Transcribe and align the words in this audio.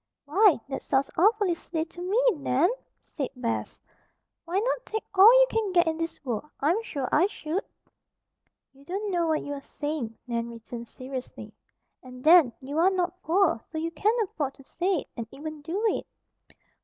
"Why, 0.25 0.59
that 0.67 0.81
sounds 0.81 1.11
awfully 1.15 1.53
silly 1.53 1.85
to 1.85 2.01
me, 2.01 2.25
Nan!" 2.35 2.71
said 3.03 3.29
Bess. 3.35 3.79
"Why 4.45 4.57
not 4.57 4.83
take 4.83 5.05
all 5.13 5.31
you 5.31 5.45
can 5.51 5.71
get 5.73 5.85
in 5.85 5.97
this 5.99 6.25
world? 6.25 6.49
I'm 6.59 6.81
sure 6.81 7.07
I 7.11 7.27
should." 7.27 7.63
"You 8.73 8.83
don't 8.83 9.11
know 9.11 9.27
what 9.27 9.43
you 9.43 9.53
are 9.53 9.61
saying," 9.61 10.17
Nan 10.25 10.49
returned 10.49 10.87
seriously. 10.87 11.53
"And, 12.01 12.23
then, 12.23 12.51
you 12.61 12.79
are 12.79 12.89
not 12.89 13.21
poor, 13.21 13.61
so 13.71 13.77
you 13.77 13.91
can 13.91 14.15
afford 14.23 14.55
to 14.55 14.63
say 14.63 15.01
it, 15.01 15.07
and 15.15 15.27
even 15.29 15.61
do 15.61 15.79
it." 15.89 16.07